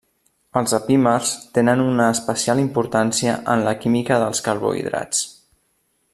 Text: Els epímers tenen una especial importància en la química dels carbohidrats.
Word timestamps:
Els 0.61 0.71
epímers 0.77 1.33
tenen 1.57 1.83
una 1.83 2.07
especial 2.15 2.61
importància 2.63 3.37
en 3.57 3.63
la 3.69 3.75
química 3.85 4.19
dels 4.25 4.43
carbohidrats. 4.49 5.25